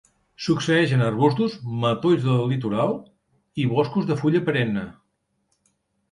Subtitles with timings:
[0.43, 2.93] Succeeix en arbustos, matolls del litoral
[3.65, 4.87] i boscos de fulla perenne.